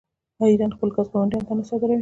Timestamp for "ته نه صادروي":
1.47-1.89